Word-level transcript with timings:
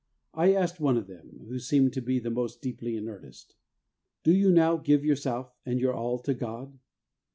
I 0.33 0.53
asked 0.55 0.79
one 0.79 0.97
of 0.97 1.05
them, 1.05 1.45
who 1.47 1.59
seemed 1.59 1.93
to 1.93 2.01
be 2.01 2.17
the 2.17 2.31
most 2.31 2.59
deeply 2.59 2.97
in 2.97 3.07
earnest,' 3.07 3.53
Do 4.23 4.33
you 4.33 4.49
now^ 4.49 4.83
give 4.83 5.05
your 5.05 5.15
self 5.15 5.53
and 5.63 5.79
your 5.79 5.93
all 5.93 6.17
to 6.23 6.33
God 6.33 6.79